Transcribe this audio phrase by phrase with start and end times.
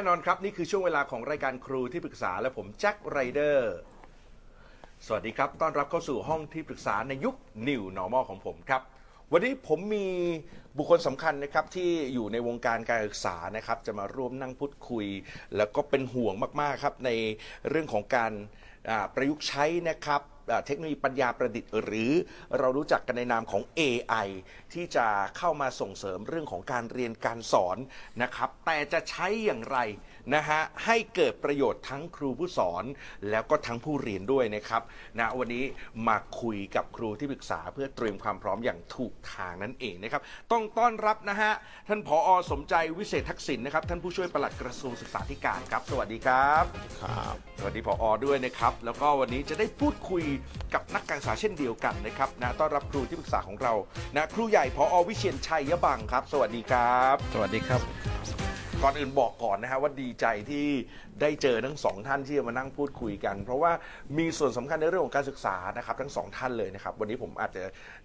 [0.00, 3.74] น่นอนครับ นี่คือช่วงเวลาของรายการครูที่ปรึกษาและผมแจ็คไรเดอร์
[5.06, 7.34] สวัสดีครับ ต้อนรับเข้าสู่ห้องที่ปรึกษาในยุค
[7.68, 8.82] New Normal ของผมครับ
[9.32, 10.06] วันนี้ผมมี
[10.76, 15.06] บุคคลสำคัญนะครับที่อยู่ในวงการการศึกษานะครับ จะมาร่วมนั่งพูดคุย
[15.56, 17.10] แล้วก็เป็นห่วงมากๆครับใน
[17.68, 18.32] เรื่องของการ
[18.90, 20.22] อ่าประยุกต์ใช้นะครับ
[20.66, 22.12] เทคโนโลยีปัญญาประดิษฐ์ หรือ
[22.58, 24.28] เรารู้จักกันในนามของ AI
[24.72, 25.06] ที่จะ
[25.38, 27.76] เข้ามาส่งเสริมเรื่องของการเรียนการสอน
[28.22, 29.78] นะครับ แต่จะใช้อย่างไร
[30.34, 32.84] นะฮะให้เกิดประโยชน์ทั้งครูผู้สอน
[33.30, 34.82] แล้วก็ทั้งผู้เรียนด้วยนะครับ
[35.18, 35.64] นะวันนี้
[36.08, 41.52] มาคุยกับครูที่ปรึกษาเพื่อเตรียมความพร้อมอย่างถูกทางนั่นเองนะครับต้องต้อนรับนะฮะ
[41.88, 46.64] ท่านผอสมใจวิเศษทักษิณนะครับท่านผู้ช่วยปลัดกระทรวงศึกษาธิการครับ สวัสดีครับ
[47.02, 50.24] ครับสวัสดีผอด้วยนะครับ แล้วก็วันนี้จะได้พูดคุย
[50.74, 53.72] กับนักการศึกษาเช่นเดียวกันนะครับนะต้อนรับครูที่ปรึกษาของเรา
[54.16, 58.17] นะครูใหญ่ผอวิเชียนชัยยบังครับ สวัสดีครับ สวัสดีครับ
[58.82, 60.66] ก่อนอื่นบอกก่อนนะฮะว่าดีใจที่
[61.20, 63.72] ได้เจอทั้งสองท่านที่จะมานั่งพูดคุยกัน เพราะว่า
[64.18, 67.62] มีส่วนสำคัญในเรื่องของการศึกษานะครับทั้งสองท่านเลยนะครับ วันนี้ผมอาจจะ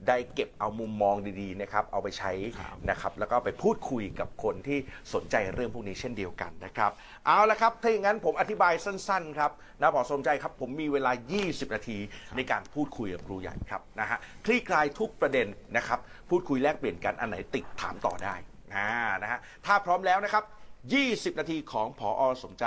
[0.07, 4.80] ได้เก็บเอามุมมองดีๆนะครับเอาไปใช้ครับนะครับแล้วก็ไปพูดคุยกับคนที่
[5.13, 6.91] สนใจเรื่องพวกนี้เช่นเดียวกันนะครับ
[7.25, 11.11] เอาละครับถ้าอย่างนั้นผมอธิบายสั้นๆครับนะผอสมใจครับผมมีเวลา
[11.43, 11.97] 20 นาที
[12.35, 15.99] ในการพูดคุยกับครูใหญ่ครับนะฮะคลี่คลายทุกประเด็นนะครับ
[16.30, 18.35] พูดคุยแลกเปลี่ยนกันอันไหนติดถามต่อได้
[18.75, 20.43] อ่านะฮะถ้าพร้อมแล้วนะครับ
[20.92, 22.66] 20 นาทีของผออสมใจ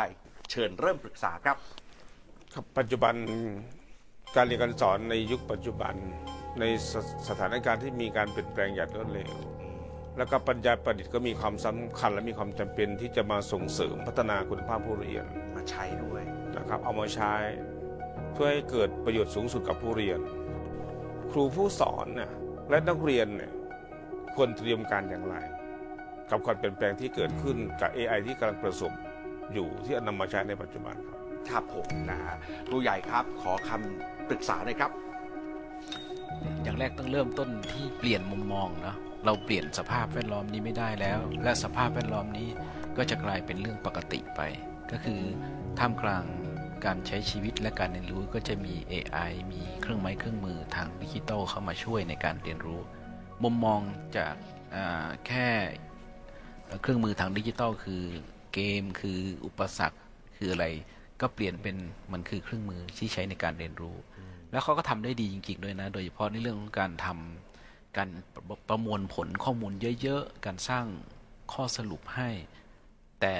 [0.50, 1.56] เชิญเริ่มปรึกษาครับ
[2.54, 3.14] ครับปัจจุบัน
[4.36, 5.94] การเรียนการสอนในยุคปัจจุบัน
[6.60, 6.94] ในส
[7.28, 9.32] สถานการณ์ที่มีการเปลี่ยนแปลงอย่างรวดเร็ว
[10.16, 15.24] แล้วก็ปัญญาประดิษฐ์ก็มีความสำคัญ และมีความจำเป็นที่จะมาส่งเสริมพัฒนาคุณภาพผู้เรียน
[15.56, 16.22] มาใช้ด้วย
[16.56, 17.34] นะครับ เอามาใช้
[18.32, 20.20] เพื่อให้เกิดประโยชน์สูงสุดกับผู้เรียน
[21.30, 22.30] ครูผู้สอนเนี่ย
[22.70, 23.52] และนักเรียนเนี่ย
[24.34, 25.36] ควรเตรียมการอย่างไร
[26.30, 28.92] กับความเปลี่ยนแปลงที่เกิดขึ้นกับ AI ที่กำลังประสบ
[29.52, 31.18] อยู่ที่นำมาใช้ในปัจจุบันครับ
[31.50, 34.90] ครับผมนะฮะครูใหญ่ครับขอคำปรึกษาหน่อยครับ
[36.62, 42.48] อย่างแรกต้องเริ่มต้นที่เปลี่ยนมุมมองเนาะเราเปลี่ยนสภาพแวดล้อมนี้ไม่ได้แล้ว และสภาพแวดล้อมนี้
[42.96, 44.40] ก็จะกลายเป็นเรื่องปกติไป
[44.90, 45.20] ก็คือ
[45.78, 46.24] ท่ามกลาง
[46.84, 52.80] การใช้ชีวิตและการเรียนรู้ก็จะมี AI มีเครื่องไม้เครื่องมือทางดิจิตอลเข้ามาช่วยในการเรียนรู้
[53.42, 53.80] มุมมอง
[54.16, 54.34] จาก
[54.74, 55.48] อ่าแค่
[56.82, 58.02] เครื่องมือทางดิจิตอลคือ
[58.54, 59.98] เกมคืออุปสรรค
[60.36, 60.66] คืออะไร
[61.20, 61.76] ก็เปลี่ยนเป็น
[62.12, 63.96] มันคือเครื่องมือที่ใช้ในการเรียนรู้
[64.50, 68.08] แล้วเขาก็ทำได้ดีจริงๆด้วยนะ โดยเฉพาะในเรื่องของการทำการ
[68.48, 69.72] ประประมวลผลข้อมูล
[70.02, 70.86] เยอะๆ การสร้าง
[71.52, 72.30] ข้อสรุปให้
[73.20, 73.34] แต่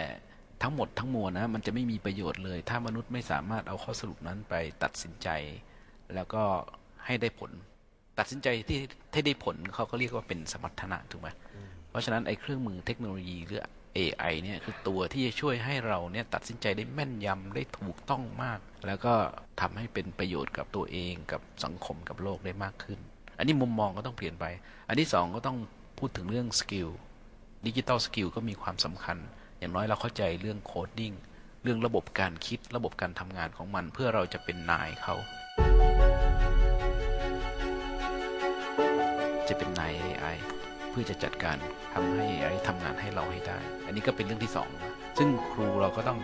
[0.63, 5.29] ทั้งหมดทั้งมวลนะมันจะไม่มีประโยชน์เลย ถ้ามนุษย์ไม่สามารถเอาข้อสรุปนั้นไปตัดสินใจ
[6.15, 6.43] แล้วก็
[7.07, 7.51] ให้ได้ผล
[8.19, 8.81] ตัดสินใจที่
[9.13, 11.66] ที่ได้ผลเขาก็เรียกว่าเป็นสมรรถนะถูกไหมเพ
[11.97, 13.67] ราะฉะนั้นไอ้เครื่องมือเทคโนโลยีหรือ
[13.99, 19.15] AI เนี่ยคือตัวที่จะช่วยให้เราเนี่ยตัดสินใจได้แม่นยำได้ถูกต้องมาก แล้วก็
[19.61, 22.99] ทำให้เป็นประโยชน์กับตัวเองกับสังคมกับโลกได้มากขึ้น
[23.39, 24.45] อันนี้มุมมองก็ต้องเปลี่ยนไป
[24.89, 25.57] อันที่สองก็ต้อง
[25.99, 26.89] พูดถึงเรื่อง skill
[27.67, 29.17] digital skill ก็มีความสำคัญ
[29.59, 31.13] อย่างน้อยเราเข้าใจเรื่อง coding
[31.63, 35.15] เรื่องระบบการคิดระบบการทำงานของมัน เพื่อเราจะเป็นนายเขา
[39.49, 40.37] จะเป็นนาย AI
[40.99, 41.57] เพื่อจะจัดการ
[41.93, 44.69] ทำให้ AI ทำงานให้เราให้ได้ อันนี้ก็เป็นเรื่องที่สอง
[45.19, 46.19] ซึ่งครูเราก็ต้องเ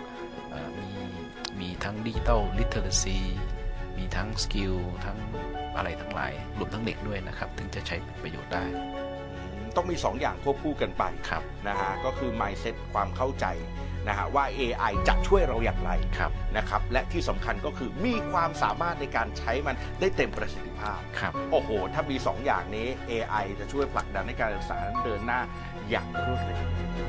[0.53, 0.91] ออมี
[1.61, 3.19] มีทั้ง digital literacy
[3.99, 4.75] มีทั้งสกิล
[5.05, 5.19] ทั้ง
[5.77, 8.65] อะไรทั้งหลายรวมทั้งเด็กด้วยนะครับ ถึงจะใช้เป็นประโยชน์ได้
[9.77, 13.47] ต้องมี 2 อย่างควบคู่กันไปครับนะฮะก็คือ mindset ความเข้าใจ
[14.09, 25.41] นะฮะว่า AI จะช่วยเราอย่างไรครับนะครับ และที่สำคัญก็คือมีความสามารถในการใช้มันได้เต็มประสิทธิภาพครับโอ้โห ถ้ามี 2 อย่างนี้ AI จะช่วยผลักดันให้การศึกษานั้นเดินหน้า
[25.91, 26.61] อย่างรวดเร็ว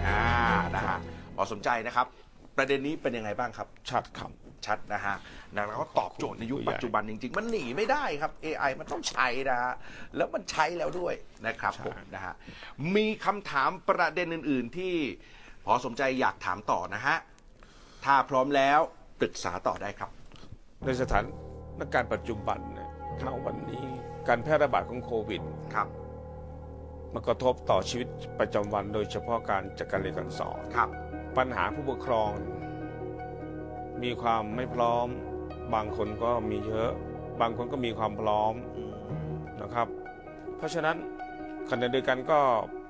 [0.07, 0.23] อ่า
[0.75, 0.97] นะฮะ
[1.35, 2.07] พอสนใจนะครับ
[2.57, 4.31] ประเด็นนี้เป็นยังไงบ้างครับชัดครับ
[4.67, 5.15] ชัดนะฮะ
[5.55, 9.73] นะแล้วก็ตอบโจทย์ในยุคปัจจุบันจริง ๆ มันหนีไม่ได้ครับ AI มันต้องใช้นะฮะ
[10.15, 11.13] แล้วมันใช้แล้วด้วย
[11.47, 12.33] นะครับใช่ผมนะฮะ
[12.95, 14.93] มีคำถามประเด็นอื่น ๆ ที่
[15.65, 17.17] พอสมใจอยากถามต่อนะฮะ
[18.05, 18.79] ถ้าพร้อมแล้ว
[19.19, 20.09] ปรึกษาต่อได้ครับ
[20.85, 21.19] ในสถา
[21.79, 22.89] นการณ์ปัจจุบันเนี่ย
[23.25, 23.85] ณวันนี้
[24.27, 25.41] การแพร่ระบาดของโควิด
[25.75, 25.87] ครับ
[27.13, 28.07] มันกระทบต่อชีวิต
[28.39, 30.89] ประจำวันโดยเฉพาะการจัดการเรียนการสอนครับ
[31.37, 32.31] ปัญหาผู้ปกครอง
[34.03, 35.07] มีความไม่พร้อม
[35.73, 36.91] บางคนก็มีเยอะ
[37.41, 39.87] บางคนก็มีความพร้อมอืมนะครับ
[40.57, 40.97] เพราะฉะนั้น
[41.69, 42.39] ขณะเดียวกันก็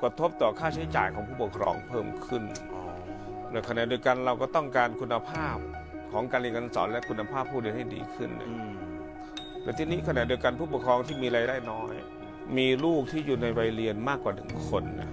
[0.02, 2.84] กระทบต่อค่าใช้จ่ายของผู้ปกครองเพิ่มขึ้นอ๋อ
[3.52, 5.58] ในขณะเดียวกันเราก็ต้องการคุณภาพ
[6.12, 8.74] ของการเรียนการสอนและคุณภาพผู้เรียนให้ดีขึ้นอืม
[9.64, 11.94] และที่นี้ขณะเดียวกันผู้ปกครองที่มีรายได้น้อย
[12.58, 15.10] มีลูกที่อยู่ในวัยเรียนมากกว่าหนึ่งคนนะ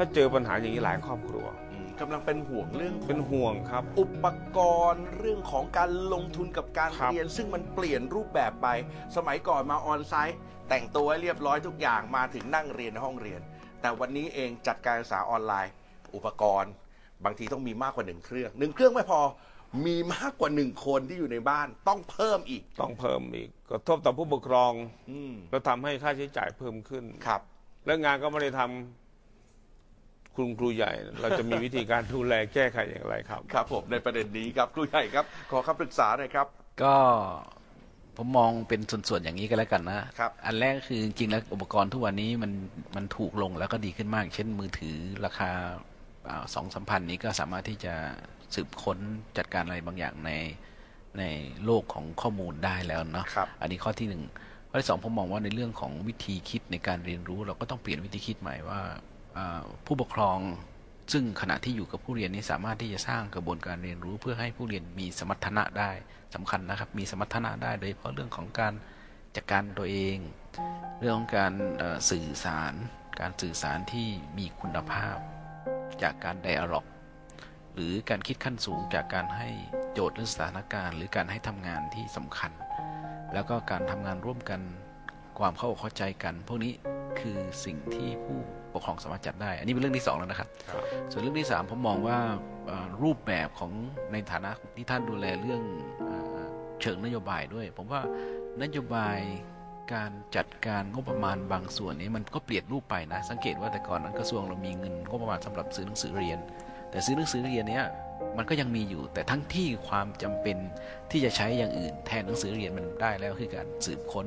[0.00, 4.58] ถ้าเจอปัญหาอย่างนี้หลายครอบครัว อืมกำลังเป็นห่วงเรื่องเป็นห่วงครับ อุปก
[4.92, 8.68] รณ์เรื่องของการลงทุนกับการครับ เรียน ซึ่งมันเปลี่ยนรูปแบบไป
[9.16, 13.40] สมัยก่อนมาออนไซต์ แต่งตัวให้เรียบร้อยทุกอย่างมาถึงนั่งเรียนในห้องเรียน
[13.80, 15.72] แต่วันนี้เองจัดการศึกษาออนไลน์
[16.14, 16.72] อุปกรณ์
[17.24, 19.20] บางทีต้องมีมากกว่าหนึ่งเครื่องหนึ่งเครื่องไม่พอ
[19.86, 24.72] มีมากกว่าหนึ่งคนที่อยู่ในบ้านต้องเพิ่มอีก ต้องเพิ่มอีกกระทบต่อผู้ปกครอง
[25.10, 27.40] อืมแล้วทำให้ค่าใช้จ่ายเพิ่มขึ้น ครับ
[27.86, 29.07] แล้วงานก็ไม่ได้ทำ
[30.36, 36.46] คุณครูใหญ่ เราจะมีวิธีการดูแลแก้ไขอย่างไรครับ ครับผมในประเด็นนี้ครับครูใหญ่ครับ ขอคำปรึกษาหน่อยครับ
[36.82, 36.94] ก็
[38.16, 42.52] ผมมองเป็นส่วนๆอย่างนี้ก็แล้วกันนะครับอันแรกคือจริงๆแล้วอุปกรณ์ทุกวันนี้มัน
[42.96, 45.50] มันถูกลงแล้วก็ดีขึ้นมาก เช่นมือถือราคา
[46.54, 47.94] สองสามพันนี้ก็สามารถที่จะ
[48.54, 48.98] สืบค้น
[49.36, 50.30] จัดการอะไรบางอย่างใน
[51.18, 51.24] ใน
[51.64, 54.22] โลกของข้อมูลได้แล้วเนาะครับอันนี้ข้อที่หนึ่ง
[54.70, 58.96] ข้อที่สองผมมองว่าในเรื่องของวิธีคิดในการเรียนรู้ เราก็ต้องเปลี่ยนวิธีคิดใหม่ว่าอ่า
[59.84, 60.38] ผู้ปกครอง
[61.12, 65.90] ซึ่งขณะที่อยู่กับผู้เรียนนี้สามารถที่จะสร้างกระบวนการเรียนรู้ เพื่อให้ผู้เรียนมีสมรรถนะได้
[66.34, 68.74] สำคัญนะครับ มีสมรรถนะได้โดยเฉพาะเรื่องของการ
[69.36, 70.18] จัดการตัวเอง
[71.00, 71.52] เรื่องของการ
[72.10, 72.74] สื่อสาร
[73.20, 74.08] การสื่อสารที่
[74.38, 75.16] มีคุณภาพ
[76.02, 76.86] จากการไดอะล็อก
[77.74, 79.48] หรือการคิดขั้นสูงจากการให้
[79.92, 82.52] โจทย์หรือสถานการณ์ หรือการให้ทำงานที่สำคัญ
[83.32, 84.60] แล้วก็การทำงานร่วมกัน
[85.38, 86.72] ความเข้าอกเข้าใจกัน พวกนี้
[87.20, 88.38] คือสิ่งที่ผู้
[88.80, 92.18] กครองสามารถจัดได้ อันนี้เป็นเรื่องที่สองแล้วนะครับครับ ส่วนเรื่องที่สามผมมองว่า
[92.66, 93.72] เอ่อรูปแบบของ
[94.12, 95.62] ในฐานะที่ท่านดูแลเรื่อง
[96.06, 96.46] เอ่อ
[96.80, 98.00] เชิงนโยบายด้วย ผมว่า
[98.62, 99.18] นโยบาย
[99.94, 106.38] การจัดการงบประมาณบางส่วนนี้มันก็เปลี่ยนรูปไปนะ สังเกตว่าแต่ก่อนนั้นกระทรวงเรามีเงินงบประมาณสำหรับซื้อหนังสือเรียน
[106.90, 107.86] แต่ซื้อหนังสือเรียนเนี้ย
[108.36, 110.56] มันก็ยังมีอยู่แต่ทั้งที่ความจำเป็น
[111.10, 114.26] ที่จะใช้อย่างอื่นแทนหนังสือเรียนมันได้แล้วคือการสืบค้น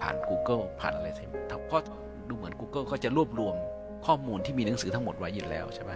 [0.00, 1.28] ผ่าน Google ผ่านอะไรที่
[1.68, 1.82] เพราะ
[2.30, 3.54] ดูเหมือน Google ก็จะรวบรวม
[4.06, 5.92] ข้อมูลที่มีหนังสือทั้งหมดไว้อยู่แล้วใช่ไหม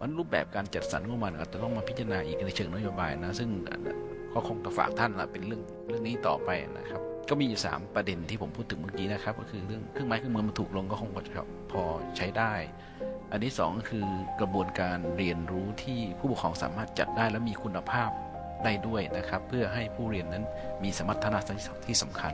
[0.00, 3.50] วันรูปแบบการจัดสรรงบประมาณอาจจะต้องมาพิจารณาอีกในเชิงนโยบายนะ ซึ่ง
[4.32, 11.10] ก็คงจะฝากท่านละเป็นเรื่องเรื่องนี้ต่อไปนะครับ ก็มีอยู่สามประเด็นที่ผมพูดถึงเมื่อกี้นะครับ ก็คือเรื่องเครื่องไม้เครื่องมือมันถูกลงก็คง
[11.72, 11.82] พอ
[12.16, 12.52] ใช้ได้
[13.30, 14.06] อันที่สองก็คือ
[14.40, 18.10] กระบวนการเรียนรู้ที่ผู้ปกครองสามารถจัดได้และมีคุณภาพ
[18.64, 20.44] ได้ด้วยนะครับ เพื่อให้ผู้เรียนนั้น
[20.82, 21.38] มีสมรรถนะ
[21.86, 22.32] ที่สำคัญ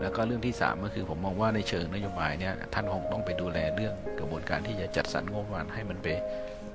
[0.00, 6.08] แล้วก็เรื่องที่สามก็คือผมมองว่าในเชิงนโยบายเนี่ยท่านคงต้องไปดูแลเรื่องกระบวนการที่จะจัดสรรงบประมาณให้มันไป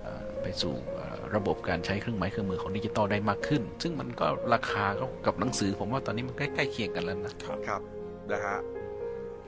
[0.04, 7.36] เอ่อไปสู่เอ่อระบบการใช้เครื่องไม้เครื่องมือของดิจิตอลได้มากขึ้น ซึ่งมันก็ราคาก็กับหนังสือ ผมว่าตอนนี้มันใกล้ๆเคียงกันแล้วนะ
[7.68, 7.82] ครับ
[8.32, 8.60] นะฮะ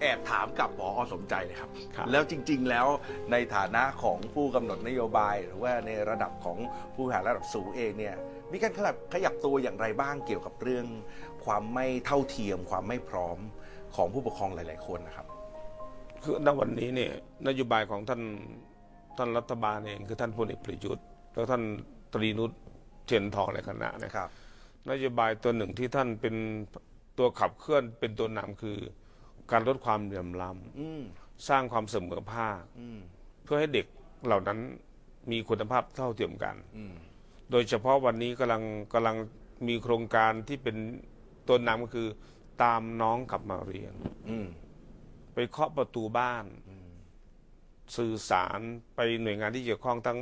[0.01, 2.87] แอบถามกับหมออสมใจเลยครับครับแล้วจริง ๆ แล้ว
[3.31, 6.57] ในฐานะของผู้กำหนดนโยบาย หรือว่าในระดับของ
[6.95, 8.15] ผู้บริหารระดับสูงเองเนี่ย
[8.51, 10.85] มีการขยับขยับตัวอย่างไรบ้างเกี่ยวกับเรื่อง
[11.45, 13.37] ความไม่เท่าเทียม ความไม่พร้อม
[13.95, 15.27] ของผู้ปกครองหลาย ๆ คนนะครับ
[16.23, 17.11] คือณวันนี้เนี่ย
[17.47, 18.21] นโยบายของท่าน
[19.17, 21.63] ท่านรัฐบาลเองคือท่านพลเอกประยุทธ์แล้วท่าน
[22.13, 22.51] ตรีนุช
[23.05, 24.29] เทียนทองในคณะเนยครับ
[24.89, 26.35] นโยบายตัวหนึ่งที่ท่านเป็น
[27.17, 28.77] ตัวขับเคลื่อนเป็นตัวนำคือ
[29.51, 32.99] การลดความเหลื่อมล้อืมำสร้างความเสมอภาคอืม
[33.43, 33.85] เพื่อให้เด็ก
[34.25, 34.59] เหล่านั้น
[35.31, 36.93] มีคุณภาพเท่าเทียมกันอืม
[37.51, 39.15] โดยเฉพาะวันนี้กำลังกำลัง
[39.67, 40.77] มีโครงการที่เป็น
[41.47, 42.07] ตัวนำก็คือ
[42.61, 43.93] ตามน้องกลับมาเรียน
[44.29, 44.47] อืม
[45.33, 46.45] ไปเคาะประตูบ้าน
[47.97, 48.59] สื่อสาร
[48.95, 50.19] ไปหน่วยงานที่เกี่ยวข้องทั้ง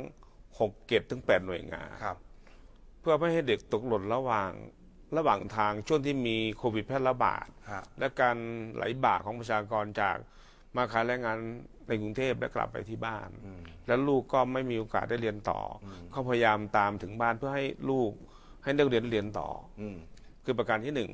[0.58, 2.16] หกเกตถึงแปดหน่วยงานครับ
[3.00, 4.52] เพื่อไม่ให้เด็กตกหล่นระหว่าง
[5.16, 8.36] ระหว่างทางช่วงที่มีโควิดแพร่ระบาดฮะและการ
[8.74, 10.16] ไหลบ่าของประชากรจาก
[10.76, 11.38] มาขายแรงงาน
[11.88, 18.10] ในกรุงเทพและกลับไปที่บ้านอืมแล้วลูกก็ไม่มีโอกาสได้เรียนต่ออเขาพยายามตามถึงบ้านเพื่อให้ลูก
[18.64, 19.48] ให้นักเรียนเรียนต่อ
[19.80, 19.96] อืม
[20.44, 21.10] คือประการที่หนึ่ง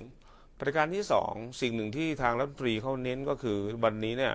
[0.61, 4.35] ประการที่สองสิ่งหนึ่งที่ทางรัฐมนตรีเขาเน้นก็คือวันนี้เนี่ย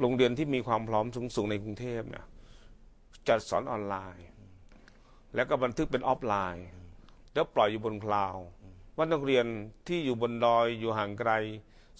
[0.00, 1.06] โรงเรียนที่มีความพร้อม
[1.36, 2.24] สูงๆในกรุงเทพเนี่ย
[3.28, 4.26] จัดสอนออนไลน์
[5.34, 6.66] แล้วก็บันทึกเป็นออฟไลน์
[7.34, 8.36] แล้วปล่อยอยู่บนคลาว
[8.96, 9.46] ว่านักเรียน
[9.88, 11.30] ที่อยู่บนดอยอยู่ห่างไกล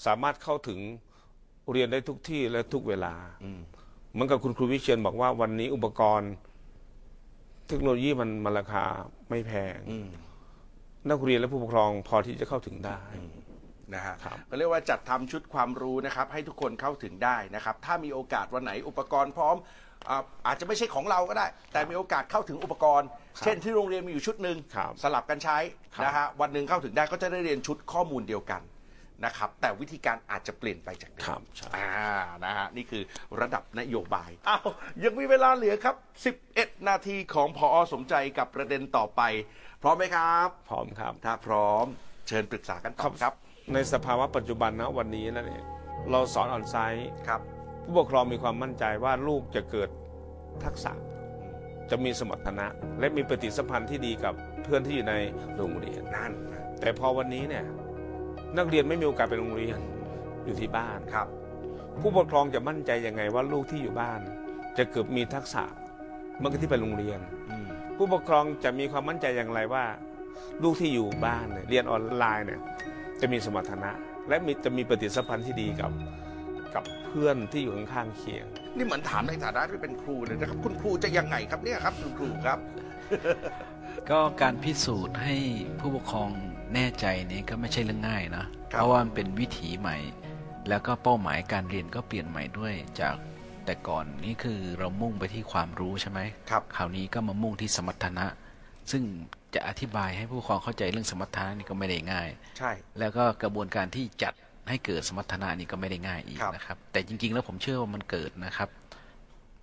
[0.04, 0.78] สามารถเข้าถึง
[1.70, 3.14] เรียนได้ทุกที่และทุกเวลา
[4.12, 6.32] เหมือนกับคุณครูวิเชียนบอกว่าวันนี้อุปกรณ์
[7.68, 8.84] เทคโนโลยีมันมันราคา
[9.28, 9.98] ไม่แพงอื
[11.10, 13.00] นักเรียนและผู้ปกครองพอที่จะเข้าถึงได้
[13.94, 19.56] นะฮะครับก็เรียกว่าจัดทำชุดความรู้นะครับ ให้ทุกคนเข้าถึงได้นะครับ ถ้ามีโอกาสวันไหนอุปกรณ์พร้อม
[20.08, 23.08] อ่าอาจจะไม่ใช่ของเราก็ได้ แต่มีโอกาสเข้าถึงอุปกรณ์
[23.44, 25.58] เช่นที่โรงเรียนมีอยู่ชุดหนึ่งครับสลับกันใช้
[25.94, 28.62] ครับ นะฮะวันหนึ่งเข้าถึงได้ก็จะได้เรียนชุดข้อมูลเดียวกัน
[29.24, 31.90] นะครับ แต่วิธีการอาจจะเปลี่ยนไปจากเดิครัมบใช่ อ่า
[32.44, 33.02] นะฮะนี่คือ
[33.40, 34.68] ระดับนโยบายอ้าว
[35.04, 35.96] ยังมีเวลาเหลือครับ
[36.42, 39.22] 11 นาทีของพอสมใจกับประเด็นต่อไป
[39.82, 41.86] พร้อมไหมครับ พร้อมครับ ถ้าพร้อม
[42.28, 43.34] เชิญปรึกษากันต่อครับ
[43.74, 45.64] ในสภาวะปัจจุบันนะวันนี้นะเนี่ย
[46.10, 47.40] เราสอนออนไซต์ครับ
[47.84, 49.90] ผู้ปกครองมีความมั่นใจว่าลูกจะเกิด
[50.64, 50.92] ทักษะ
[51.90, 52.66] จะมีสมรรถนะ
[52.98, 55.14] และมีปฏิสัมพันธ์ที่ดีกับเพื่อนที่อยู่ใน
[55.56, 56.32] โรงเรียน นั่น
[56.80, 57.64] แต่พอวันนี้เนี่ย
[58.58, 59.78] นักเรียนไม่มีโอกาสไปโรงเรียน
[60.44, 61.26] อยู่ที่บ้านครับ
[62.00, 64.20] ผู้ปกครองจะมั่นใจยังไงว่าลูกที่อยู่บ้าน
[64.78, 65.64] จะเกิดมีทักษะ
[66.38, 67.18] เมื่อที่ไปโรงเรียน
[67.50, 67.66] อืม
[67.96, 69.84] ผู้ปกครองจะมีความมั่นใจอย่างไรว่า
[70.62, 72.60] ลูกที่อยู่บ้านเนี่ยเรียนออนไลน์เนี่ย
[73.20, 73.90] จะมีสมรรถนะ
[74.28, 75.92] และมีจะมีปฏิสัมพันธ์ที่ดีกับ
[76.74, 78.44] กับเพื่อนที่อยู่ข้างๆเคียง
[78.76, 82.58] นี่เหมือนถามในฐานะที่เป็นครูเลยนะครับ คุณครูจะยังไงครับเนี่ยครับคุณครูครับ
[84.10, 85.34] ก็การพิสูจน์ให้
[85.80, 86.30] ผู้ปกครอง
[86.74, 89.96] แน่ใจนี้ก็ไม่ใช่เรื่องง่ายนะครับเพราะว่ามันเป็นวิถีใหม่
[90.68, 93.14] แล้วก็เป้าหมายการเรียนก็เปลี่ยนใหม่ด้วยจาก
[93.64, 98.26] แต่ก่อนนี่คือเรามุ่งไปที่ความรู้ใช่ไหมครับคราวนี้ก็มามุ่งที่สมรรถนะ
[98.90, 99.02] ซึ่ง
[99.54, 104.34] จะอธิบายให้ผู้ปกครองเข้าใจเรื่องสมรรถนะนี่ก็ไม่ได้ง่าย ใช่ แล้วก็กระบวนการที่จัด
[104.68, 108.68] ให้เกิดสมรรถนะนี่ก็ไม่ได้ง่ายอีกครับนะครับ แต่จริงๆ แล้วผมเชื่อว่ามันเกิดนะครับ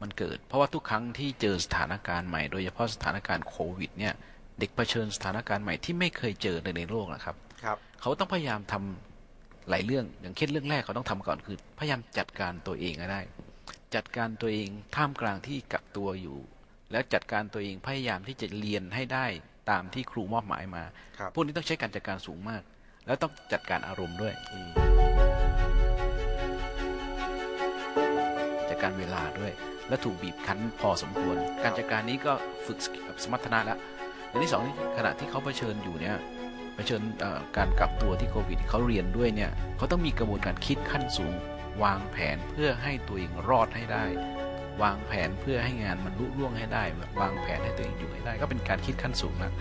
[0.01, 4.13] มันเกิด เพราะว่าทุกครั้งที่เจอสถานการณ์ใหม่ โดยเฉพาะสถานการณ์โควิด เนี่ย
[4.59, 13.21] เด็กเผชิญสถานการณ์ใหม่ที่ไม่เคยเจอในในโลกนะครับ ครับ เขาต้องพยายามทำหลายเรื่องอย่างเช่นเรื่องแรกเขาต้องทำก่อนคือ พยายามจัดการตัวเองให้ได้
[13.95, 16.37] จัดการตัวเองท่ามกลางที่กักตัวอยู่
[16.91, 19.25] แล้วจัดการตัวเองพยายามที่จะเรียนให้ได้
[19.71, 20.83] ตามที่ครูมอบหมายมา
[21.19, 22.61] ครับพวกนี้ต้องใช้การจัดการสูงมาก
[23.05, 24.71] แล้วต้องจัดการอารมณ์ด้วยอืม
[28.69, 29.51] จัดการเวลาด้วย
[29.89, 32.33] และถูกบีบคั้นพอสมควร การจัดการนี้ก็
[32.65, 32.79] ฝึก
[33.23, 33.79] สมรรถนะแล้ว
[34.29, 36.15] อย่างที่สองนี่ขณะที่เขาเผชิญอยู่เนี่ย
[36.75, 37.01] เผชิญ
[37.57, 41.33] การกักตัวที่โควิดเขาเรียนด้วยเนี่ยเขาต้องมีกระบวนการคิดขั้นสูง
[41.83, 44.05] วางแผนเพื่อให้ตัวเองรอดให้ได้
[44.81, 46.83] วางแผนเพื่อให้งานมันลุล่วงให้ได้
[47.19, 49.53] วางแผนให้ตัวเองอยู่ให้ได้ ก็เป็นการคิดขั้นสูงนะ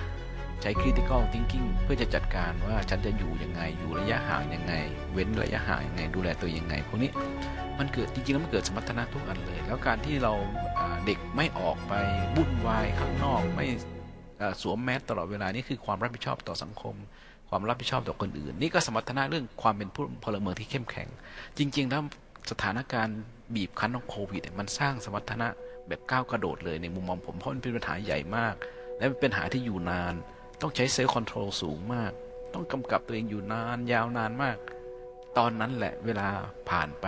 [0.63, 4.75] ใช้ critical thinking เพื่อจะจัดการว่าฉันจะอยู่ยังไง อยู่ระยะห่างยังไง
[5.13, 7.11] เว้นระยะห่างยังไง ดูแลตัวยังไง พวกนี้
[7.79, 10.33] มันเกิดจริงๆแล้วมันเกิดสมรรถนะทุกอันเลย แล้วการที่เรา
[11.07, 11.93] เด็กไม่ออกไป
[12.37, 13.67] วุ่นวายข้างนอก ไม่
[14.63, 16.95] สวมแมสก์ตลอดเวลานี่คือความรับผิดชอบต่อสังคม
[17.49, 21.09] ความรับผิดชอบต่อคนอื่น นี่ก็สมรรถนะเรื่องความเป็นผู้พลเมืองที่เข้มแข็ง
[21.59, 22.03] จริงๆแล้ว
[22.51, 23.19] สถานการณ์
[23.55, 25.49] บีบคั้นของโควิดมันสร้างสมรรถนะ
[25.89, 28.55] แบบก้าวกระโดดเลยในมุมมองผมเพราะมันเป็นปัญหาใหญ่มาก
[28.99, 30.15] และเป็นปัญหาที่อยู่นาน
[30.61, 32.13] ต้องใช้ self control สูงมาก
[32.55, 34.57] ต้องกำกับตัวเองอยู่นานยาวนานมาก
[35.39, 36.29] ตอนนั้นแหละเวลา
[36.71, 37.07] ผ่านไป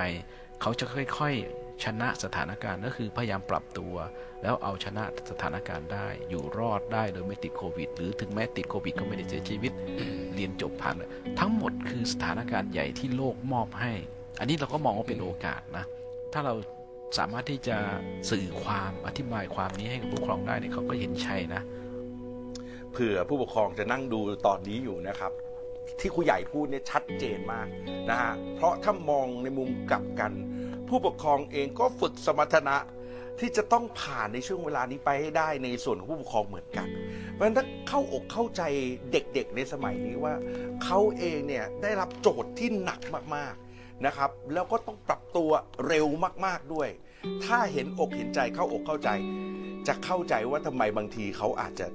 [0.61, 3.95] เขาจะค่อยๆ ชนะสถานการณ์ก็คือพยายามปรับตัว
[4.43, 9.73] แล้วเอาชนะสถานการณ์ได้ อยู่รอดได้โดยไม่ติดโควิด หรือถึงแม้ติดโควิดก็ไม่ได้เสียชีวิต
[10.35, 13.93] เรียนจบผ่านเลยทั้งหมดคือสถานการณ์ใหญ่ที่โลกมอบให้
[14.41, 15.85] อันนี้เราก็มองว่าเป็นโอกาสนะ
[16.33, 16.55] ถ้าเรา
[17.19, 17.77] สามารถที่จะ
[18.31, 21.63] สื่อความอธิบายความนี้ให้กับผู้ปกครองได้เนี่ยเขาก็เห็นชัยนะ
[22.93, 25.33] เผื่อผู้ปกครองจะนั่งดูตอนนี้อยู่นะครับ
[26.01, 27.67] ที่ครูใหญ่พูดเนี่ยชัดเจนมาก
[28.11, 30.33] นะฮะ เพราะถ้ามองในมุมกลับกัน
[30.90, 32.76] ผู้ปกครองเองก็ฝึกสมรรถนะ
[33.40, 36.88] ที่จะต้องผ่านในช่วงเวลานี้ไปให้ได้ในส่วนของผู้ปกครองเหมือนกัน
[37.32, 38.62] เพราะฉะนั้นถ้าเข้าอกเข้าใจ
[39.12, 40.35] เด็กๆในสมัยนี้ว่า
[40.85, 43.00] เขาเองเนี่ยได้รับโจทย์ที่หนัก
[43.37, 45.50] มากๆนะครับ แล้วก็ต้องปรับตัว
[45.88, 46.06] เร็ว
[46.47, 46.88] มากๆด้วย
[47.44, 49.11] ถ้าเห็นอกเห็นใจเข้าอกเข้าใจ
[49.88, 51.87] จะเข้าใจว่าทำไมบางทีเขาอาจจะ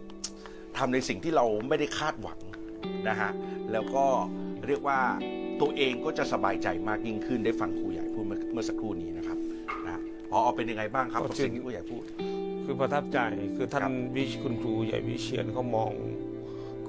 [0.77, 2.39] ทำในสิ่งที่เราไม่ได้คาดหวัง
[3.09, 3.31] นะฮะ
[3.71, 4.05] แล้วก็
[4.65, 4.99] เรียกว่า
[5.61, 8.04] ตัวเองก็จะสบายใจมากยิ่งขึ้นได้ฟังครูใหญ่
[8.55, 9.38] มื่อเมื่อสักครู่นี้นะครับ
[9.88, 10.00] นะ
[10.31, 12.03] พอเป็นยังไงบ้างครับกับสิ่งที่ครูใหญ่พูด
[12.65, 13.19] คือประทับใจ
[13.57, 15.91] คือท่าครันบวิชคุณครูใหญ่วิเชียนเขามอง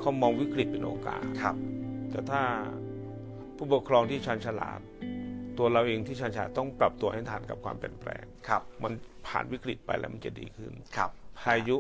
[0.01, 1.55] เขามองวิกฤตเป็นโอกาสครับ
[2.11, 2.43] แต่ถ้า
[3.57, 4.81] ผู้ปกครองที่ชันฉลาด
[5.59, 8.93] ตัวเราเองที่ชันฉลาดต้องปรับตัวให้ทันกับความเปลี่ยนแปลงครับ มัน
[9.27, 11.79] ผ่านวิกฤตไปแล้วมันจะดีขึ้นครับพายุ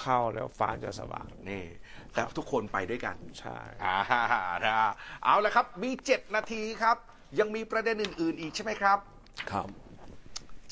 [0.00, 1.64] เข้าแล้วฟ้าจะสว่างนี่
[2.12, 3.98] แต่ทุกคนไปด้วยกัน ใช่อ่า
[4.66, 4.76] นะ
[5.24, 6.96] เอาละครับ มี7นาทีครับ
[7.38, 8.98] ยังมีประเด็นอื่น ๆ อีกใช่ไหมครับ
[9.50, 9.68] ครับ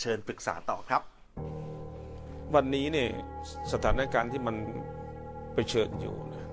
[0.01, 1.03] เชิญปรึกษาต่อครับ
[2.55, 3.11] วันนี้เนี่ย
[3.73, 4.57] สถานการณ์ที่มัน
[5.55, 6.49] เผชิญอยู่นะ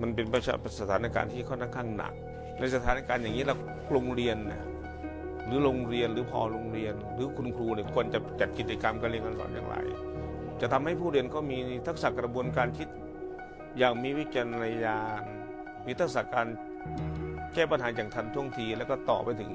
[0.00, 2.12] มันเป็นประชาสถานการณ์ที่ค่อนข้างหนัก
[2.58, 3.54] ในสถานการณ์อย่างนี้เรา
[3.92, 4.62] โรงเรียนนะ
[5.46, 9.76] หรือโรงเรียนหรือพอโรงเรียน หรือคุณครูเนี่ยควรจะจัดกิจกรรมการเรียนการสอนอย่างไร
[10.60, 12.88] จะทำให้ผู้เรียนก็มีทักษะกระบวนการคิด
[13.78, 15.22] อย่างมีวิจารณญาณ
[15.86, 19.50] มีทักษะการแก้ปัญหาอย่างทันท่วงที แล้วก็ต่อไปถึง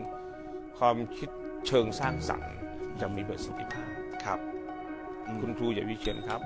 [0.78, 1.30] ความคิด
[1.68, 2.54] เชิงสร้างสรรค์
[3.02, 3.90] จะมีประสิทธิภาพ
[4.26, 4.40] ครับ
[5.26, 6.42] อืมคุณครูใหญ่วิเชียนครับ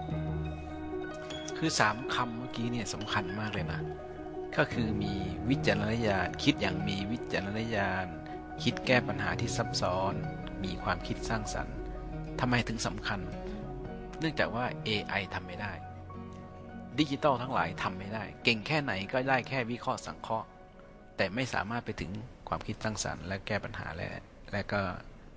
[1.58, 3.82] คือสามคำเมื่อกี้เนี่ยสำคัญมากเลยนะ
[4.58, 5.14] ก็คือมี
[5.50, 8.06] วิจารณญาณคิดอย่างมีวิจารณญาณ
[8.64, 10.14] คิดแก้ปัญหาที่ซับซ้อน
[10.64, 11.76] มีความคิดสร้างสรรค์
[12.40, 13.20] ทำไมถึงสำคัญ
[14.20, 15.74] เนื่องจากว่า AI ทำไม่ได้
[17.00, 20.48] ดิจิตอลทั้งหลายทำไม่ได้ เก่งแค่ไหนก็ได้แค่วิเคราะห์สังเคราะห์
[21.18, 22.12] แต่ไม่สามารถไปถึง
[22.50, 24.10] ความคิดสร้างสรรค์ และแก้ปัญหาและ
[24.54, 24.82] และก็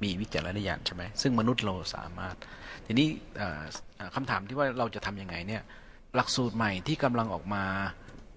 [0.03, 2.37] มีวิจารณญาณใช่ไหมซึ่งมนุษย์เราสามารถ
[2.87, 3.09] ทีนี้
[3.39, 3.63] เอ่อ
[3.97, 5.63] เอ่อคำถามที่ว่าเราจะทำยังไงเนี่ย
[6.15, 7.65] หลักสูตรใหม่ที่กำลังออกมา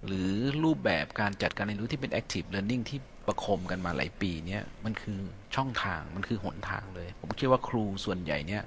[0.05, 0.29] หรือ
[0.63, 5.19] รูปแบบการจัดการเรียนรู้ที่เป็น active learning ที่ประคมกันมาหลายปีเนี่ยมันคือ
[5.55, 8.63] ช่องทางมันคือหนทางเลย ผมคิดว่าครูส่วนใหญ่เนี่ย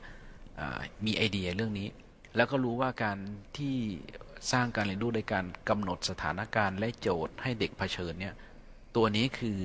[1.06, 1.88] มีไอเดียเรื่องนี้
[2.36, 3.18] แล้วก็รู้ว่าการ
[3.56, 3.74] ที่
[4.52, 8.34] สร้างการเรียนรู้โดยการกำหนดสถานการณ์และโจทย์ให้เด็กเผชิญเนี่ย
[8.96, 9.58] ตัวนี้คือ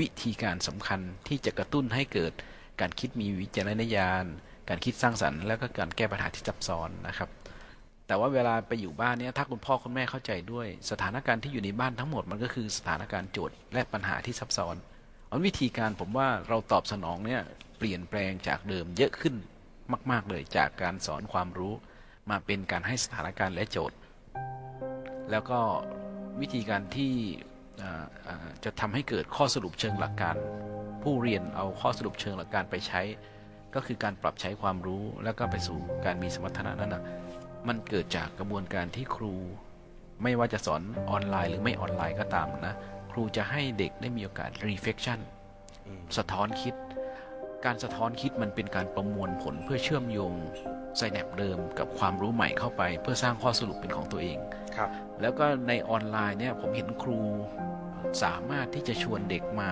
[0.00, 2.32] วิธีการสำคัญที่จะกระตุ้นให้เกิด
[2.80, 4.24] การคิดมีวิจารณญาณ
[4.68, 7.28] การคิดสร้างสรรค์ แล้วก็การแก้ปัญหาที่ซับซ้อนนะครับ
[8.06, 14.76] แต่ว่าเวลาไปอยู่บ้านเนี่ยถ้าคุณพ่อคุณแม่เข้าใจด้วย สถานการณ์ที่อยู่ในบ้านทั้งหมดมันก็คือสถานการณ์โจทย์และปัญหาที่ซับซ้อน
[15.30, 17.42] อันวิธีการผมว่าเราตอบสนองเนี่ย
[17.78, 19.34] เปลี่ยนแปลงจากเดิมเยอะขึ้น
[20.10, 21.74] มาก ๆ เลยจากการสอนความรู้
[22.30, 23.96] มาเป็นการให้สถานการณ์และโจทย์
[25.30, 25.60] แล้วก็
[26.40, 27.14] วิธีการที่
[28.64, 30.36] จะทำให้เกิดข้อสรุปเชิงหลักการ
[31.02, 33.00] ผู้เรียนเอาข้อสรุปเชิงหลักการไปใช้
[33.74, 37.02] ก็คือการปรับใช้ความรู้แล้วก็ไปสู่การมีสมรรถนะนั้นนะ
[37.68, 39.34] มันเกิดจากกระบวนการที่ครู
[40.22, 42.74] ไม่ว่าจะสอนออนไลน์หรือไม่ออนไลน์ก็ตามนะ
[43.12, 45.20] ครูจะให้เด็กได้มีโอกาส reflection
[46.16, 46.74] สะท้อนคิด
[47.64, 50.34] การสะท้อนคิดมันเป็นการประมวลผลเพื่อเชื่อมโยง
[50.96, 54.38] ไซแนปเดิมกับความรู้ใหม่เข้าไป เพื่อสร้างข้อสรุปเป็นของตัวเอง
[54.76, 54.88] ครับ
[55.20, 57.20] แล้วก็ในออนไลน์เนี่ยผมเห็นครู
[58.24, 59.70] สามารถที่จะชวนเด็กมา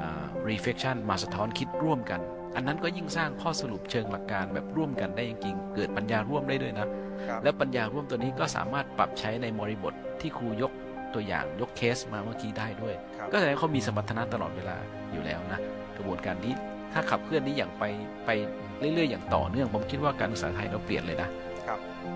[0.00, 2.20] อ่า reflection มาสะท้อนคิดร่วมกัน
[2.56, 6.88] อันนั้นก็ยิ่งสร้างข้อสรุปเชิงหลักการแบบร่วมกันได้จริงๆ เกิดปัญญาร่วมได้ด้วยนะ
[7.28, 10.72] ครับและปัญญาร่วมตัวนี้ก็สามารถปรับใช้ในบริบทที่ครูยก
[11.14, 14.76] ตัวอย่างยกเคสมาเมื่อกี้ได้ด้วยครับก็แสดงว่าเขามีสมรรถนะตลอดเวลา
[15.12, 15.60] อยู่แล้วนะ
[15.96, 16.54] กระบวนการนี้
[16.92, 17.84] ถ้าขับเคลื่อนนี้อย่างไป
[18.26, 18.30] ไป
[18.78, 21.28] เรื่อยๆ อย่างต่อเนื่อง ผมคิดว่าการศึกษาไทยเราเปลี่ยนเลยนะ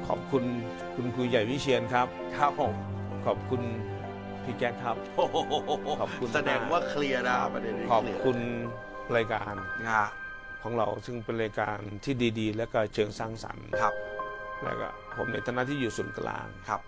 [0.08, 0.44] ขอบคุณ
[0.94, 2.06] คุณครูใหญ่วิเชียนครับ
[2.38, 2.74] ครับผม
[3.26, 3.62] ขอบคุณ
[4.44, 5.36] พี่แจ๊คครับ โอ้โห
[6.00, 8.38] ขอบคุณแสดงว่าเคลียร์นะประเด็นนี้ขอบเคลียร์คุณ
[9.16, 9.54] รายการ
[9.86, 10.02] งา
[10.62, 13.94] ของเราซึ่งเป็นรายการที่ดีๆ และก็เชิงสร้างสรรค์ครับ
[14.64, 16.80] แล้วก็ผมในฐานะที่อยู่ศูนย์กลาง ครับ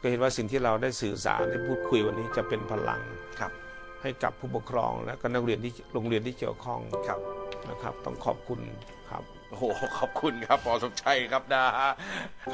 [0.00, 3.00] ก็เห็นว่าสิ่งที่เราได้สื่อสารได้พูดคุยวันนี้จะเป็นพลัง
[3.40, 3.52] ครับ
[4.02, 7.20] ให้กับผู้ปกครองและก็นักเรียนที่โรงเรียนที่เกี่ยวข้องครับ
[7.70, 8.60] นะครับ ต้องขอบคุณ
[9.10, 9.64] ครับ โอ้โห
[9.98, 11.92] ขอบคุณครับพอสมชัยครับนะฮะ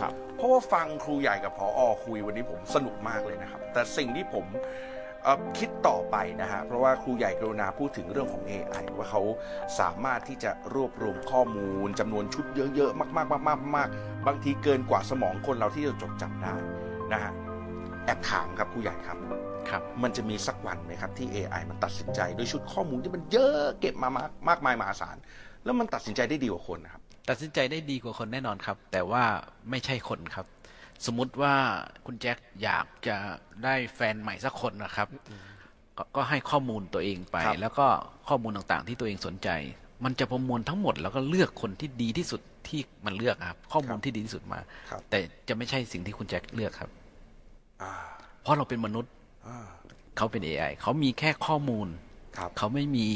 [0.01, 4.45] ครับ เพราะว่าฟังครูใหญ่กับพออคุยวันนี้ผมสนุกมากเลยนะครับ แต่สิ่งที่ผม
[5.23, 9.23] เอ่อคิดต่อไปนะฮะ เพราะว่าครูใหญ่กรุณาพูดถึงเรื่องของ AI ว่าเขา
[9.81, 16.55] สามารถที่จะรวบรวมข้อมูลจำนวนชุดเยอะ ๆ มากๆๆๆๆบางทีเกินกว่าสมองคนเราที่จะจดจำได้
[17.13, 17.33] นะฮะ
[18.05, 19.19] แอบถามครับครูใหญ่ครับ
[19.71, 25.17] ครับ มันจะมีสักวันไหมครับที่ AI มันตัดสินใจด้วยชุดข้อมูลที่มันเยอะเก็บมามากมากมายมหาศาล
[25.67, 29.25] แล้วมันตัดสินใจได้ดีกว่าคนนะครับ ตัดสินใจได้ดีกว่าคนแน่นอนครับ แต่ว่า
[29.71, 30.47] ไม่ใช่คนครับ
[31.07, 31.55] สมมุติว่า
[32.07, 33.17] คุณแจ็คอยากจะ
[33.65, 35.09] ได้แฟนใหม่สักคนนะครับ
[35.99, 37.87] กก็ให้ข้อมูลตัวเองไป ครับ แล้วก็
[38.29, 39.49] ข้อมูลต่างๆ ที่ตัวเองสนใจ
[40.05, 46.91] มันจะประมวลทั้งหมดแล้วก็เลือกคนที่ดีที่สุดที่มันเลือกครับ ข้อมูลที่ดีที่สุดมา ครับแต่จะไม่ใช่สิ่งที่คุณแจ็คเลือกครับ
[47.83, 47.93] อ่า
[48.43, 49.13] เพราะเราเป็นมนุษย์
[49.47, 49.59] อ่า
[50.17, 51.89] เขาเป็น AI เขามีแค่ข้อมูล
[52.39, 53.09] ครับ เขาไม่มี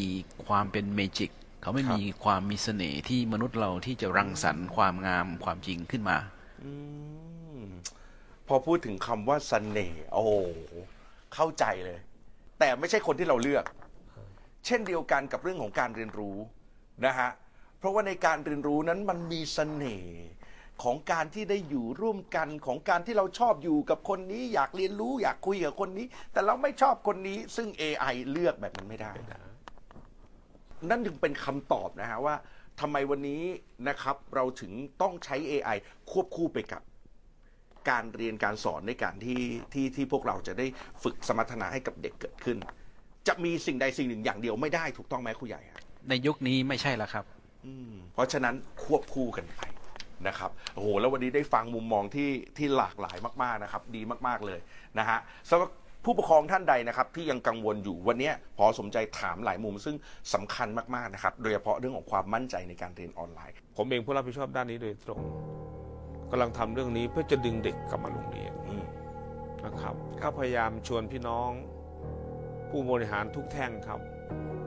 [0.46, 1.30] ความเป็นเมจิก
[1.62, 6.16] เขาไม่มีความมีเสน่ห์ที่มนุษย์เราที่จะรังสรรค์ความงามความจริงขึ้นมา
[6.64, 6.72] อื
[7.62, 7.64] ม
[8.48, 10.32] พอพูดถึงคำว่าเสน่ห์โอ้โห
[11.34, 11.98] เข้าใจเลย
[12.58, 13.64] แต่ไม่ใช่คนที่เราเลือก
[14.66, 16.36] เช่นเดียวกันกับเรื่องของการเรียนรู้
[17.06, 17.30] นะฮะ
[17.78, 20.18] เพราะว่าในการเรียนรู้นั้นมันมีเสน่ห์
[20.82, 29.49] ของการที่ได้อยู่ร่วมกันของการที่เราชอบอยู่กับคนนี้ อยากเรียนรู้ อยากคุยกับคนนี้ แต่เราไม่ชอบคนนี้ ซึ่ง AI เลือกแบบนั้นไม่ได้นั่
[30.88, 32.34] นถึงเป็นคำตอบนะฮะว่า
[32.80, 33.42] ทำไมวันนี้
[33.88, 35.76] นะครับเราถึงต้องใช้ AI
[36.10, 36.82] ควบคู่ไปกับ
[37.90, 39.40] การเรียนการสอนในการที่
[39.72, 40.66] ที่ที่พวกเราจะได้
[41.02, 42.58] ฝึกสมรรถนะให้กับเด็กเกิดขึ้น
[43.28, 47.24] จะมีสิ่งใดสิ่งหนึ่งอย่างเดียวไม่ได้ถูกต้องไหมครูใหญ่ฮะในยุคนี้ไม่ใช่แล้วครับ
[47.66, 49.60] อืมเพราะฉะนั้นควบคู่กันไป
[50.28, 54.60] นะครับโอ้โหแล้ววันนี้ได้ฟังมุมมองที่ที่หลากหลายมากๆนะครับ ดีมากๆเลย
[54.98, 55.18] นะฮะ
[55.50, 55.70] สำหรับ
[56.04, 59.96] ผู้ปกครองท่านใดนะครับที่ยังกังวลอยู่วันนี้พอสมใจถามหลายมุม ซึ่ง
[60.34, 65.20] สำคัญมากๆนะครับโดยเฉพาะเรื่องของความมั่นใจในการเรียนออนไลน์ ผมเองผู้รับผิดชอบด้านนี้โดยตรง
[66.30, 68.84] กำลังทำเรื่องนี้เพื่อจะดึงเด็กกลับมาโรงเรียนอืม
[69.64, 71.50] นะครับก็พยายามชวนพี่น้อง
[72.70, 74.00] ผู้บริหารทุกแท่งครับ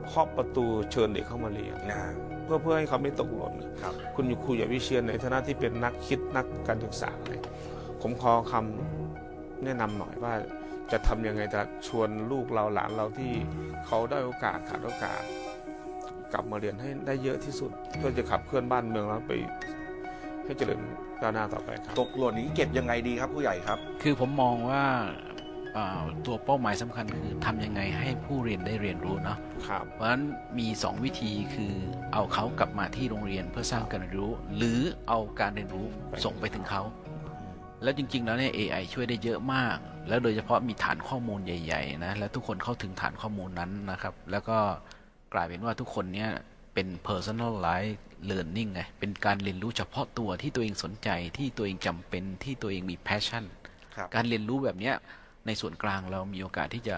[0.06, 2.12] เคาะประตูเชิญเด็กเข้ามาเรียนนะฮะ
[2.44, 7.42] เพื่อเพื่อให้เขาไม่ตกหล่นครับ คุณครูใหญ่วิเชียนในฐานะที่เป็นนักคิดนักการศึกษาเนี่ย
[8.02, 10.34] ผมขอคำแนะนำหน่อยว่า
[10.92, 13.32] จะทำยังไงจะชวนลูกเราหลานเราที่
[13.86, 15.22] เขาได้โอกาสขาดโอกาส
[16.32, 19.32] กลับมาเรียนให้ได้เยอะที่สุด เพื่อจะขับเคลื่อนบ้านเมืองเราไป
[20.44, 20.80] ให้เจริญ
[21.20, 24.84] ก้าวหน้าต่อไปครับตกหล่นนี้เก็บยังไงดีครับผู้ใหญ่ครับ คือผมมองว่า
[25.74, 30.22] เอ่อตัวเป้าหมายสำคัญคือทำยังไงให้ผู้เรียนได้เรียนรู้เนาะครับเพราะฉะนั้น
[30.58, 31.74] มี 2 วิธีคือ
[32.12, 35.86] เอาเขากลับมาที่โรงเรียนเพื่อสร้างการเรียนรู้ หรือเอาการเรียนรู้
[36.24, 36.82] ส่งไปถึงเขา
[37.82, 39.76] แล้วจริงๆแล้วเนี่ย AI ช่วยได้เยอะมาก
[40.08, 44.58] แล้วโดยเฉพาะมีฐานข้อมูลใหญ่ๆนะแล้วทุกคนเข้าถึงฐานข้อมูลนั้นนะครับ แล้วก็
[45.32, 46.30] กลายเป็นว่าทุกคนเนี่ย
[46.74, 47.96] เป็น personalized
[48.30, 53.44] learning ไงเป็นการเรียนรู้เฉพาะตัวที่ตัวเองสนใจที่ตัวเองจำเป็นที่ตัวเองมี passion
[53.96, 54.94] ครับการเรียนรู้แบบเนี้ย
[55.46, 56.96] ในส่วนกลางเรามีโอกาสที่จะ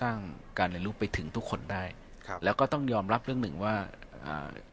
[0.00, 0.16] สร้าง
[0.58, 1.84] การเรียนรู้ไปถึงทุกคนได้
[2.26, 3.74] ครับแล้วก็ต้องยอมรับเรื่องหนึ่งว่า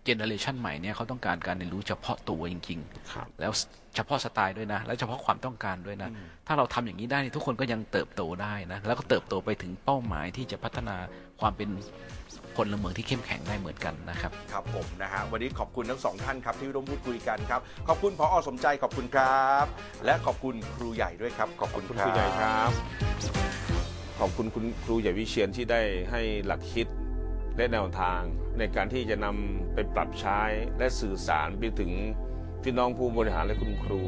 [0.06, 2.80] เจเนอเรชันใหม่เนี่ยเขาต้องการการเรียนรู้เฉพาะตัวจริง
[3.14, 3.52] ครับๆแล้ว
[3.96, 6.10] เฉพาะสไตล์ด้วยนะ และเฉพาะความต้องการด้วยนะ
[6.48, 10.96] ถ้าเราทำอย่างนี้ได้ทุกคนก็ยังเติบโตได้นะ แล้วก็เติบโตไปถึงเป้าหมายที่จะพัฒนา
[11.42, 11.70] ความเป็น
[12.56, 19.66] พลเมืองที่เข้มแข็งได้เหมือนกันนะครับ ครับผมนะฮะวันนี้ขอบคุณทั้งสองท่านครับที่ร่วมพูดคุยกันครับ ขอบคุณพออสมใจขอบคุณครับ
[20.06, 22.72] และขอบคุณครูใหญ่ด้วยครับ ขอบคุณคุณคครูรับใหญ่ครับ
[24.20, 26.88] ขอบคุณคุณครูใหญ่วิเชียนที่ได้ให้หลักคิด
[27.58, 28.22] และแนวทาง
[28.58, 30.42] ในการที่จะนำไปปรับใช้
[30.78, 31.92] และสื่อสารไปถึง
[32.64, 34.02] พี่น้องผู้บริหารและคุณครู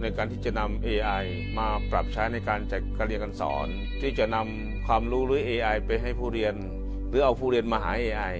[0.00, 1.24] ในการที่จะนำ AI
[1.58, 3.68] มาปรับใช้ในการจัดการเรียนการสอน
[4.00, 6.54] ที่จะนำความรู้หรือ AI ไปให้ผู้เรียน
[7.08, 8.34] หรือเอาผู้เรียนมาหา AI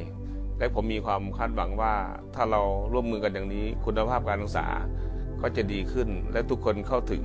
[0.59, 1.94] และผมมีความคาดหวังว่า
[2.35, 4.66] ถ้าเราร่วมมือกันอย่างนี้ คุณภาพการศึกษา
[5.42, 7.24] ก็จะดีขึ้น และทุกคนเข้าถึง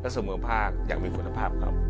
[0.00, 1.89] และเสมอภาคอย่างมีคุณภาพครับ